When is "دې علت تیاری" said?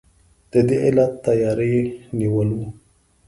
0.67-1.75